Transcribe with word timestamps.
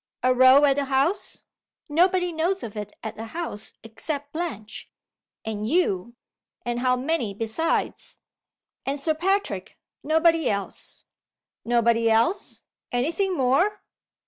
"A 0.23 0.33
row 0.33 0.65
at 0.65 0.77
the 0.77 0.85
house?" 0.85 1.43
"Nobody 1.87 2.31
knows 2.31 2.63
of 2.63 2.75
it 2.75 2.95
at 3.03 3.15
the 3.15 3.25
house, 3.37 3.73
except 3.83 4.33
Blanche" 4.33 4.89
"And 5.45 5.69
you? 5.69 6.15
And 6.65 6.79
how 6.79 6.95
many 6.95 7.35
besides?" 7.35 8.23
"And 8.83 8.99
Sir 8.99 9.13
Patrick. 9.13 9.77
Nobody 10.01 10.49
else." 10.49 11.05
"Nobody 11.63 12.09
else? 12.09 12.63
Any 12.91 13.11
thing 13.11 13.37
more?" 13.37 13.83